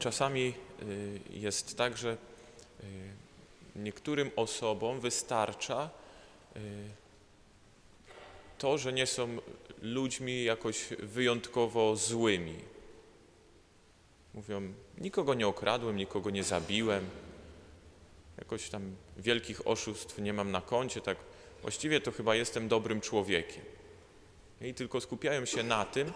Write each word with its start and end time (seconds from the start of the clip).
czasami 0.00 0.54
y, 0.82 1.20
jest 1.30 1.76
tak, 1.76 1.96
że 1.96 2.12
y, 2.12 2.16
niektórym 3.76 4.30
osobom 4.36 5.00
wystarcza 5.00 5.90
y, 6.56 6.60
to, 8.58 8.78
że 8.78 8.92
nie 8.92 9.06
są 9.06 9.38
ludźmi 9.82 10.44
jakoś 10.44 10.88
wyjątkowo 10.98 11.96
złymi. 11.96 12.56
Mówią, 14.34 14.72
nikogo 14.98 15.34
nie 15.34 15.46
okradłem, 15.46 15.96
nikogo 15.96 16.30
nie 16.30 16.44
zabiłem, 16.44 17.10
jakoś 18.38 18.68
tam 18.68 18.96
wielkich 19.16 19.66
oszustw 19.66 20.18
nie 20.18 20.32
mam 20.32 20.50
na 20.50 20.60
koncie, 20.60 21.00
tak 21.00 21.16
właściwie 21.62 22.00
to 22.00 22.12
chyba 22.12 22.34
jestem 22.34 22.68
dobrym 22.68 23.00
człowiekiem. 23.00 23.64
I 24.60 24.74
tylko 24.74 25.00
skupiają 25.00 25.44
się 25.44 25.62
na 25.62 25.84
tym, 25.84 26.12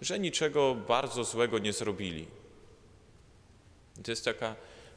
że 0.00 0.18
niczego 0.18 0.74
bardzo 0.74 1.24
złego 1.24 1.58
nie 1.58 1.72
zrobili. 1.72 2.26
To 4.04 4.10
jest 4.10 4.24
taka, 4.24 4.56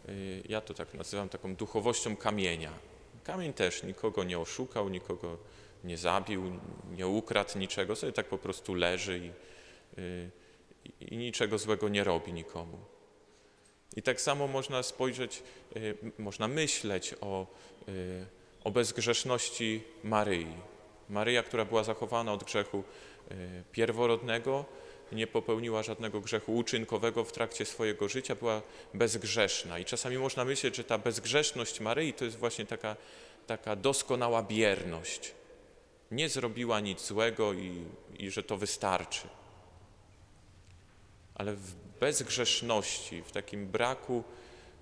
y, 0.09 0.43
ja 0.49 0.61
to 0.61 0.73
tak 0.73 0.93
nazywam 0.93 1.29
taką 1.29 1.55
duchowością 1.55 2.15
kamienia. 2.15 2.71
Kamień 3.23 3.53
też 3.53 3.83
nikogo 3.83 4.23
nie 4.23 4.39
oszukał, 4.39 4.89
nikogo 4.89 5.37
nie 5.83 5.97
zabił, 5.97 6.43
nie 6.91 7.07
ukradł 7.07 7.59
niczego, 7.59 7.95
sobie 7.95 8.13
tak 8.13 8.25
po 8.25 8.37
prostu 8.37 8.73
leży 8.73 9.17
i, 9.17 9.31
y, 9.99 10.29
i, 11.01 11.13
i 11.13 11.17
niczego 11.17 11.57
złego 11.57 11.89
nie 11.89 12.03
robi 12.03 12.33
nikomu. 12.33 12.77
I 13.95 14.01
tak 14.01 14.21
samo 14.21 14.47
można 14.47 14.83
spojrzeć, 14.83 15.43
y, 15.75 15.97
można 16.17 16.47
myśleć 16.47 17.15
o, 17.21 17.47
o 18.63 18.71
bezgrzeszności 18.71 19.83
Maryi. 20.03 20.53
Maryja, 21.09 21.43
która 21.43 21.65
była 21.65 21.83
zachowana 21.83 22.33
od 22.33 22.43
grzechu 22.43 22.83
pierworodnego, 23.71 24.65
nie 25.11 25.27
popełniła 25.27 25.83
żadnego 25.83 26.21
grzechu 26.21 26.55
uczynkowego 26.55 27.23
w 27.23 27.31
trakcie 27.31 27.65
swojego 27.65 28.09
życia, 28.09 28.35
była 28.35 28.61
bezgrzeszna. 28.93 29.79
I 29.79 29.85
czasami 29.85 30.17
można 30.17 30.45
myśleć, 30.45 30.75
że 30.75 30.83
ta 30.83 30.97
bezgrzeszność 30.97 31.79
Maryi 31.79 32.13
to 32.13 32.25
jest 32.25 32.37
właśnie 32.37 32.65
taka, 32.65 32.95
taka 33.47 33.75
doskonała 33.75 34.43
bierność. 34.43 35.31
Nie 36.11 36.29
zrobiła 36.29 36.79
nic 36.79 37.05
złego 37.05 37.53
i, 37.53 37.85
i 38.19 38.31
że 38.31 38.43
to 38.43 38.57
wystarczy. 38.57 39.27
Ale 41.35 41.55
w 41.55 41.75
bezgrzeszności, 41.99 43.23
w 43.23 43.31
takim 43.31 43.67
braku 43.67 44.23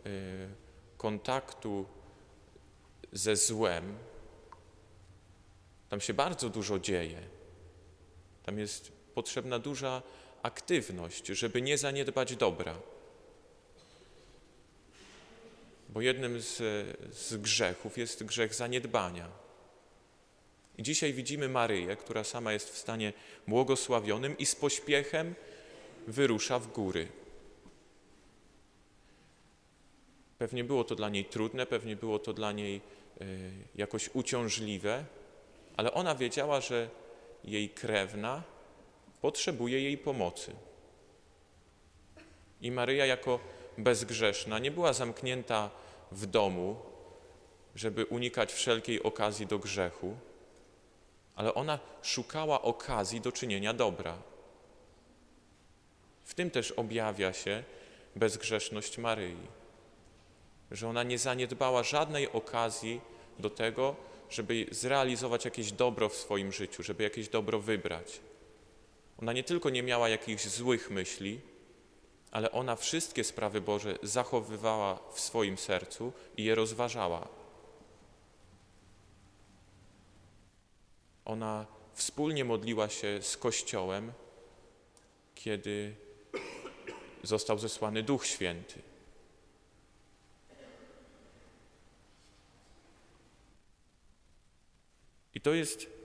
y, 0.05 0.49
kontaktu 0.97 1.85
ze 3.11 3.35
złem, 3.35 3.97
tam 5.89 6.01
się 6.01 6.13
bardzo 6.13 6.49
dużo 6.49 6.79
dzieje. 6.79 7.21
Tam 8.43 8.59
jest 8.59 8.98
potrzebna 9.19 9.59
duża 9.59 10.01
aktywność, 10.43 11.27
żeby 11.27 11.61
nie 11.61 11.77
zaniedbać 11.77 12.35
dobra. 12.35 12.75
Bo 15.89 16.01
jednym 16.01 16.41
z, 16.41 16.55
z 17.15 17.37
grzechów 17.37 17.97
jest 17.97 18.23
grzech 18.23 18.55
zaniedbania. 18.55 19.27
I 20.77 20.83
dzisiaj 20.83 21.13
widzimy 21.13 21.49
Maryję, 21.49 21.95
która 21.95 22.23
sama 22.23 22.53
jest 22.53 22.69
w 22.69 22.77
stanie 22.77 23.13
błogosławionym 23.47 24.37
i 24.37 24.45
z 24.45 24.55
pośpiechem 24.55 25.35
wyrusza 26.07 26.59
w 26.59 26.67
góry. 26.67 27.07
Pewnie 30.37 30.63
było 30.63 30.83
to 30.83 30.95
dla 30.95 31.09
niej 31.09 31.25
trudne, 31.25 31.65
pewnie 31.65 31.95
było 31.95 32.19
to 32.19 32.33
dla 32.33 32.51
niej 32.51 32.81
y, 33.21 33.51
jakoś 33.75 34.09
uciążliwe, 34.13 35.05
ale 35.77 35.93
ona 35.93 36.15
wiedziała, 36.15 36.61
że 36.61 36.89
jej 37.43 37.69
krewna 37.69 38.58
potrzebuje 39.21 39.81
jej 39.81 39.97
pomocy. 39.97 40.55
I 42.61 42.71
Maryja 42.71 43.05
jako 43.05 43.39
bezgrzeszna 43.77 44.59
nie 44.59 44.71
była 44.71 44.93
zamknięta 44.93 45.69
w 46.11 46.25
domu, 46.25 46.75
żeby 47.75 48.05
unikać 48.05 48.53
wszelkiej 48.53 49.03
okazji 49.03 49.47
do 49.47 49.59
grzechu, 49.59 50.15
ale 51.35 51.53
ona 51.53 51.79
szukała 52.01 52.61
okazji 52.61 53.21
do 53.21 53.31
czynienia 53.31 53.73
dobra. 53.73 54.17
W 56.23 56.33
tym 56.33 56.51
też 56.51 56.71
objawia 56.71 57.33
się 57.33 57.63
bezgrzeszność 58.15 58.97
Maryi, 58.97 59.47
że 60.71 60.89
ona 60.89 61.03
nie 61.03 61.17
zaniedbała 61.17 61.83
żadnej 61.83 62.31
okazji 62.31 63.01
do 63.39 63.49
tego, 63.49 63.95
żeby 64.29 64.65
zrealizować 64.71 65.45
jakieś 65.45 65.71
dobro 65.71 66.09
w 66.09 66.15
swoim 66.15 66.51
życiu, 66.51 66.83
żeby 66.83 67.03
jakieś 67.03 67.29
dobro 67.29 67.59
wybrać. 67.59 68.19
Ona 69.21 69.33
nie 69.33 69.43
tylko 69.43 69.69
nie 69.69 69.83
miała 69.83 70.09
jakichś 70.09 70.43
złych 70.43 70.89
myśli, 70.91 71.41
ale 72.31 72.51
ona 72.51 72.75
wszystkie 72.75 73.23
sprawy 73.23 73.61
Boże 73.61 73.97
zachowywała 74.03 74.99
w 75.13 75.19
swoim 75.19 75.57
sercu 75.57 76.13
i 76.37 76.43
je 76.43 76.55
rozważała. 76.55 77.27
Ona 81.25 81.65
wspólnie 81.93 82.45
modliła 82.45 82.89
się 82.89 83.21
z 83.21 83.37
Kościołem, 83.37 84.11
kiedy 85.35 85.95
został 87.23 87.59
zesłany 87.59 88.03
Duch 88.03 88.25
Święty. 88.25 88.81
I 95.33 95.41
to 95.41 95.53
jest 95.53 95.98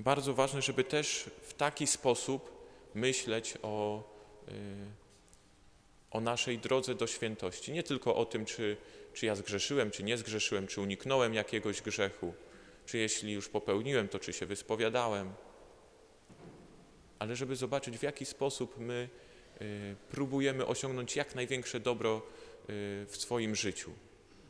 bardzo 0.00 0.34
ważne, 0.34 0.62
żeby 0.62 0.84
też 0.84 1.30
w 1.42 1.54
taki 1.54 1.86
sposób 1.86 2.66
myśleć 2.94 3.54
o, 3.62 4.02
y, 4.48 4.52
o 6.10 6.20
naszej 6.20 6.58
drodze 6.58 6.94
do 6.94 7.06
świętości. 7.06 7.72
Nie 7.72 7.82
tylko 7.82 8.16
o 8.16 8.24
tym, 8.24 8.44
czy, 8.44 8.76
czy 9.14 9.26
ja 9.26 9.34
zgrzeszyłem, 9.34 9.90
czy 9.90 10.02
nie 10.02 10.16
zgrzeszyłem, 10.16 10.66
czy 10.66 10.80
uniknąłem 10.80 11.34
jakiegoś 11.34 11.82
grzechu, 11.82 12.34
czy 12.86 12.98
jeśli 12.98 13.32
już 13.32 13.48
popełniłem, 13.48 14.08
to 14.08 14.18
czy 14.18 14.32
się 14.32 14.46
wyspowiadałem, 14.46 15.32
ale 17.18 17.36
żeby 17.36 17.56
zobaczyć, 17.56 17.98
w 17.98 18.02
jaki 18.02 18.26
sposób 18.26 18.78
my 18.78 19.08
y, 19.60 19.96
próbujemy 20.10 20.66
osiągnąć 20.66 21.16
jak 21.16 21.34
największe 21.34 21.80
dobro 21.80 22.16
y, 22.16 22.22
w 23.08 23.16
swoim 23.16 23.56
życiu. 23.56 23.92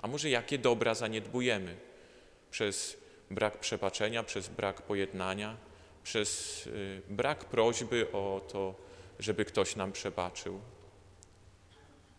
A 0.03 0.09
może 0.09 0.31
jakie 0.31 0.59
dobra 0.59 0.95
zaniedbujemy 0.95 1.77
przez 2.51 3.00
brak 3.31 3.59
przebaczenia, 3.59 4.23
przez 4.23 4.49
brak 4.49 4.83
pojednania, 4.83 5.57
przez 6.03 6.67
y, 6.67 7.03
brak 7.09 7.45
prośby 7.45 8.13
o 8.13 8.41
to, 8.53 8.75
żeby 9.19 9.45
ktoś 9.45 9.77
nam 9.77 9.93
przebaczył, 9.93 10.61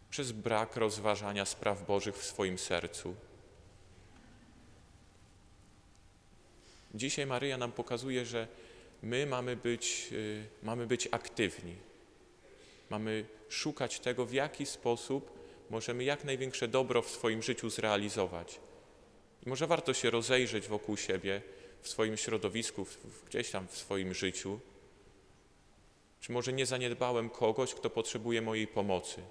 przez 0.09 0.31
brak 0.31 0.75
rozważania 0.75 1.45
spraw 1.45 1.85
Bożych 1.85 2.15
w 2.17 2.23
swoim 2.23 2.57
sercu. 2.57 3.15
Dzisiaj 6.93 7.25
Maryja 7.25 7.57
nam 7.57 7.71
pokazuje, 7.71 8.25
że 8.25 8.47
my 9.03 9.25
mamy 9.25 9.55
być, 9.55 10.09
y, 10.11 10.45
mamy 10.63 10.87
być 10.87 11.07
aktywni. 11.11 11.75
Mamy 12.89 13.25
szukać 13.49 13.99
tego, 13.99 14.25
w 14.25 14.33
jaki 14.33 14.65
sposób 14.65 15.39
możemy 15.69 16.03
jak 16.03 16.23
największe 16.23 16.67
dobro 16.67 17.01
w 17.01 17.09
swoim 17.09 17.43
życiu 17.43 17.69
zrealizować. 17.69 18.59
I 19.45 19.49
może 19.49 19.67
warto 19.67 19.93
się 19.93 20.09
rozejrzeć 20.09 20.67
wokół 20.67 20.97
siebie, 20.97 21.41
w 21.81 21.89
swoim 21.89 22.17
środowisku, 22.17 22.85
gdzieś 23.27 23.51
tam 23.51 23.67
w 23.67 23.77
swoim 23.77 24.13
życiu. 24.13 24.59
Czy 26.19 26.31
może 26.31 26.53
nie 26.53 26.65
zaniedbałem 26.65 27.29
kogoś, 27.29 27.73
kto 27.73 27.89
potrzebuje 27.89 28.41
mojej 28.41 28.67
pomocy, 28.67 29.21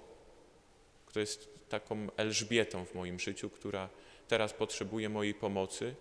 kto 1.05 1.19
jest 1.19 1.49
taką 1.69 2.07
Elżbietą 2.17 2.85
w 2.85 2.95
moim 2.95 3.19
życiu, 3.19 3.49
która 3.49 3.89
teraz 4.27 4.53
potrzebuje 4.53 5.09
mojej 5.09 5.33
pomocy? 5.33 5.95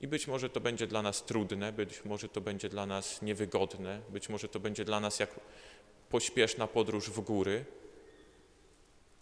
I 0.00 0.08
być 0.08 0.26
może 0.26 0.50
to 0.50 0.60
będzie 0.60 0.86
dla 0.86 1.02
nas 1.02 1.24
trudne, 1.24 1.72
być 1.72 2.04
może 2.04 2.28
to 2.28 2.40
będzie 2.40 2.68
dla 2.68 2.86
nas 2.86 3.22
niewygodne, 3.22 4.00
być 4.08 4.28
może 4.28 4.48
to 4.48 4.60
będzie 4.60 4.84
dla 4.84 5.00
nas 5.00 5.18
jak 5.18 5.40
pośpieszna 6.10 6.66
podróż 6.66 7.10
w 7.10 7.20
góry, 7.20 7.64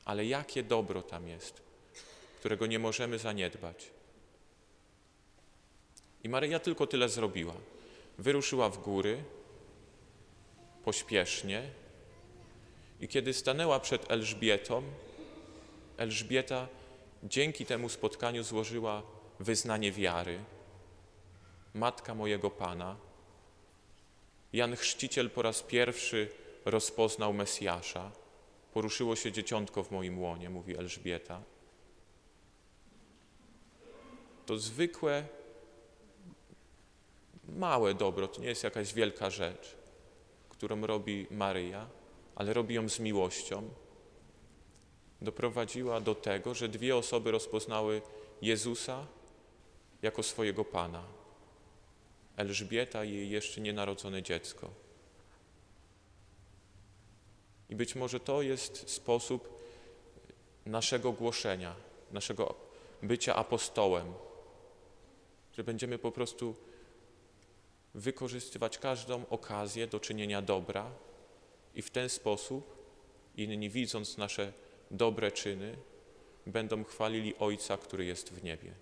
ale 0.05 0.27
jakie 0.27 0.63
dobro 0.63 1.03
tam 1.03 1.29
jest, 1.29 1.63
którego 2.41 2.67
nie 2.67 2.79
możemy 2.79 3.19
zaniedbać. 3.19 3.91
I 6.25 6.29
Maryja 6.29 6.59
tylko 6.59 6.87
tyle 6.87 7.09
zrobiła. 7.09 7.55
Wyruszyła 8.19 8.69
w 8.69 8.79
góry 8.79 9.25
pośpiesznie 10.85 11.71
i 13.01 13.09
kiedy 13.09 13.33
stanęła 13.33 13.81
przed 13.81 14.11
Elżbietą, 14.11 14.83
Elżbieta 15.97 16.69
dzięki 17.23 17.67
temu 17.67 17.89
spotkaniu 17.89 18.43
złożyła 18.43 19.03
wyznanie 19.41 19.93
wiary. 19.93 20.39
Matka 21.75 22.15
mojego 22.15 22.51
Pana. 22.51 22.97
Jan 24.53 24.77
Chrzciciel 24.77 25.31
po 25.31 25.43
raz 25.43 25.63
pierwszy 25.63 26.29
rozpoznał 26.65 27.33
Mesjasza. 27.33 28.11
Poruszyło 28.73 29.17
się 29.17 29.33
dzieciątko 29.33 29.85
w 29.85 29.91
moim 29.91 30.19
łonie, 30.19 30.51
mówi 30.51 30.77
Elżbieta. 30.77 31.43
To 34.51 34.59
zwykłe 34.59 35.25
małe 37.49 37.95
dobro, 37.95 38.29
to 38.29 38.41
nie 38.41 38.49
jest 38.49 38.65
jakaś 38.65 38.95
wielka 38.95 39.31
rzecz, 39.31 39.77
którą 40.49 40.87
robi 40.87 41.27
Maryja, 41.31 41.89
ale 42.35 42.53
robi 42.53 42.75
ją 42.75 42.89
z 42.89 42.99
miłością, 42.99 43.71
doprowadziła 45.23 46.01
do 46.01 46.15
tego, 46.15 46.55
że 46.55 46.69
dwie 46.69 46.97
osoby 46.97 47.31
rozpoznały 47.31 48.03
Jezusa 48.43 49.07
jako 50.03 50.23
swojego 50.23 50.65
Pana. 50.65 51.03
Elżbieta 52.37 53.05
i 53.05 53.13
jej 53.13 53.31
jeszcze 53.31 53.61
nienarodzone 53.61 54.23
dziecko. 54.23 54.71
I 57.69 57.77
być 57.77 57.95
może 57.95 58.21
to 58.21 58.43
jest 58.43 58.91
sposób 58.91 59.49
naszego 60.67 61.13
głoszenia, 61.13 61.75
naszego 62.13 62.55
bycia 63.03 63.35
apostołem, 63.35 64.13
że 65.53 65.65
będziemy 65.65 65.99
po 65.99 66.13
prostu 66.13 66.57
wykorzystywać 67.95 68.79
każdą 68.79 69.29
okazję 69.29 69.87
do 69.87 70.01
czynienia 70.01 70.43
dobra 70.43 70.91
i 71.75 71.83
w 71.83 71.91
ten 71.91 72.09
sposób 72.09 72.81
inni, 73.37 73.71
widząc 73.71 74.19
nasze 74.19 74.53
dobre 74.91 75.33
czyny, 75.33 75.77
będą 76.47 76.85
chwalili 76.85 77.37
Ojca, 77.39 77.77
który 77.77 78.05
jest 78.05 78.33
w 78.33 78.45
niebie. 78.45 78.73